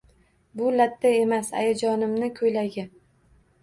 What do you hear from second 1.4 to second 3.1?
ayajonimni koʻylagi.